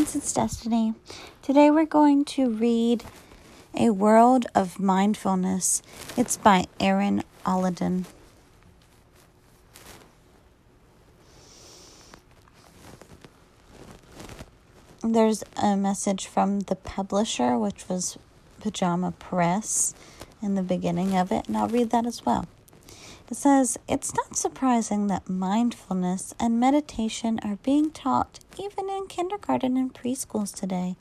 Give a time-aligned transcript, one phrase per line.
[0.00, 0.94] it's Destiny.
[1.42, 3.04] Today we're going to read
[3.74, 5.82] A World of Mindfulness.
[6.16, 8.06] It's by Erin Alladin.
[15.02, 18.16] There's a message from the publisher, which was
[18.60, 19.94] Pajama Press,
[20.40, 22.46] in the beginning of it, and I'll read that as well.
[23.30, 29.76] It says, It's not surprising that mindfulness and meditation are being taught even in kindergarten
[29.76, 30.96] and preschools today.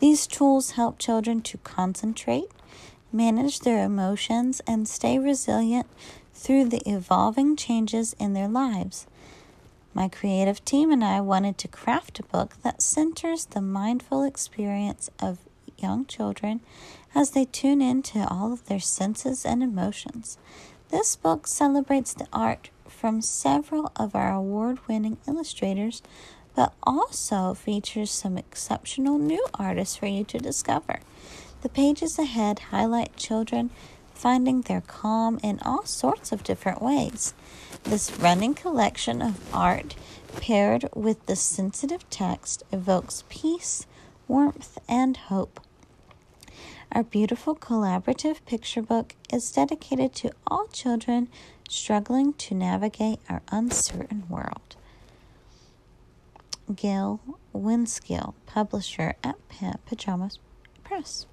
[0.00, 2.50] These tools help children to concentrate,
[3.12, 5.86] manage their emotions, and stay resilient
[6.34, 9.06] through the evolving changes in their lives.
[9.94, 15.08] My creative team and I wanted to craft a book that centers the mindful experience
[15.20, 15.38] of
[15.78, 16.60] young children
[17.14, 20.36] as they tune into all of their senses and emotions.
[20.90, 26.02] This book celebrates the art from several of our award winning illustrators,
[26.56, 30.98] but also features some exceptional new artists for you to discover.
[31.62, 33.70] The pages ahead highlight children
[34.14, 37.34] finding their calm in all sorts of different ways.
[37.84, 39.94] This running collection of art,
[40.36, 43.86] paired with the sensitive text, evokes peace,
[44.26, 45.60] warmth, and hope.
[46.92, 51.28] Our beautiful collaborative picture book is dedicated to all children
[51.68, 54.74] struggling to navigate our uncertain world.
[56.74, 57.20] Gail
[57.54, 59.36] Winskill, publisher at
[59.86, 60.40] Pajamas
[60.82, 61.26] Press.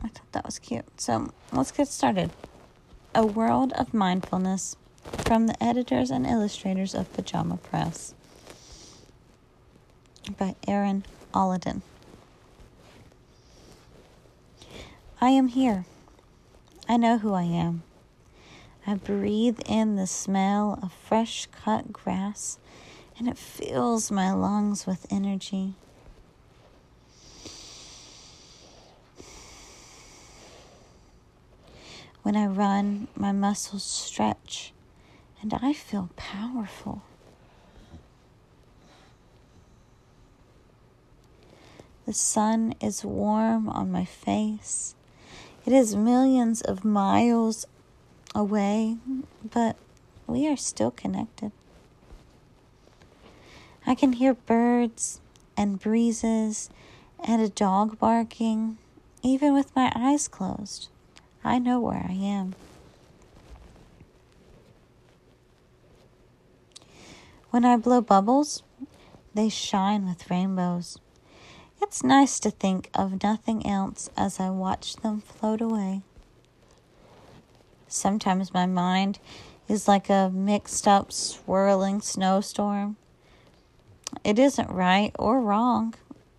[0.00, 0.84] I thought that was cute.
[1.00, 2.30] So let's get started.
[3.14, 4.76] A World of Mindfulness
[5.16, 8.14] from the editors and illustrators of Pajama Press
[10.38, 11.82] by Erin Alladin.
[15.20, 15.84] I am here.
[16.88, 17.82] I know who I am.
[18.86, 22.58] I breathe in the smell of fresh cut grass
[23.18, 25.74] and it fills my lungs with energy.
[32.22, 34.72] When I run, my muscles stretch
[35.50, 37.02] and I feel powerful.
[42.04, 44.94] The sun is warm on my face.
[45.64, 47.66] It is millions of miles
[48.34, 48.96] away,
[49.42, 49.76] but
[50.26, 51.52] we are still connected.
[53.86, 55.20] I can hear birds
[55.56, 56.68] and breezes
[57.24, 58.76] and a dog barking,
[59.22, 60.88] even with my eyes closed.
[61.42, 62.54] I know where I am.
[67.58, 68.62] When I blow bubbles,
[69.34, 70.96] they shine with rainbows.
[71.82, 76.02] It's nice to think of nothing else as I watch them float away.
[77.88, 79.18] Sometimes my mind
[79.66, 82.96] is like a mixed up, swirling snowstorm.
[84.22, 85.94] It isn't right or wrong,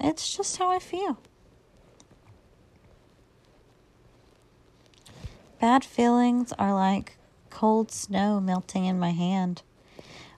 [0.00, 1.18] it's just how I feel.
[5.60, 7.18] Bad feelings are like
[7.50, 9.62] cold snow melting in my hand.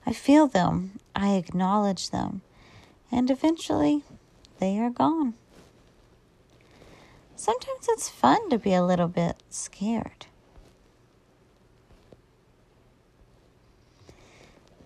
[0.07, 2.41] I feel them, I acknowledge them,
[3.11, 4.03] and eventually
[4.57, 5.33] they are gone.
[7.35, 10.27] Sometimes it's fun to be a little bit scared.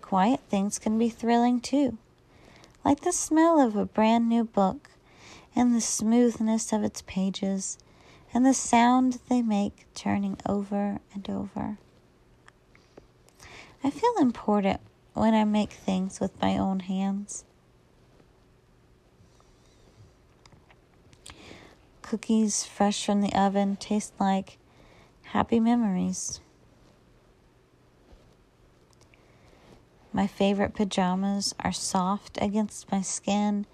[0.01, 1.99] Quiet things can be thrilling too,
[2.83, 4.89] like the smell of a brand new book
[5.55, 7.77] and the smoothness of its pages
[8.33, 11.77] and the sound they make turning over and over.
[13.83, 14.81] I feel important
[15.13, 17.45] when I make things with my own hands.
[22.01, 24.57] Cookies fresh from the oven taste like
[25.23, 26.41] happy memories.
[30.13, 33.65] My favorite pajamas are soft against my skin,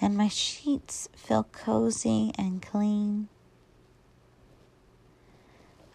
[0.00, 3.28] and my sheets feel cozy and clean.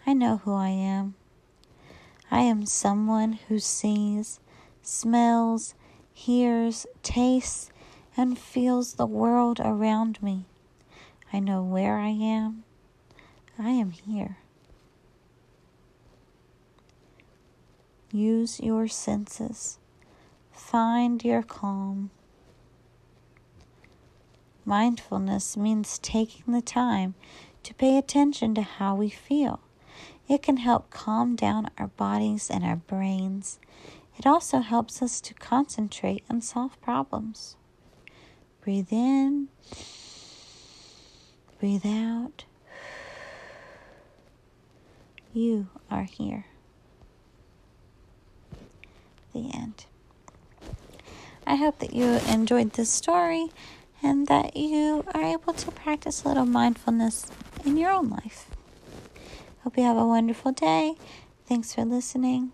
[0.06, 1.16] I know who I am.
[2.30, 4.40] I am someone who sees
[4.88, 5.76] smells,
[6.14, 7.72] hears, tastes,
[8.18, 10.46] and feels the world around me.
[11.34, 12.64] I know where I am.
[13.58, 14.38] I am here.
[18.12, 19.78] Use your senses.
[20.52, 22.12] Find your calm.
[24.64, 27.14] Mindfulness means taking the time
[27.64, 29.60] to pay attention to how we feel.
[30.28, 33.60] It can help calm down our bodies and our brains
[34.18, 37.56] it also helps us to concentrate and solve problems.
[38.62, 39.50] Breathe in,
[41.60, 42.46] breathe out.
[45.34, 46.46] You are here.
[49.34, 49.86] The end.
[51.46, 53.50] I hope that you enjoyed this story
[54.02, 57.28] and that you are able to practice a little mindfulness
[57.66, 58.50] in your own life.
[59.64, 60.96] Hope you have a wonderful day.
[61.48, 62.54] Thanks for listening.